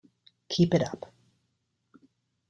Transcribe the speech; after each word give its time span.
Keep 0.49 0.73
it 0.73 0.81
up! 0.81 1.05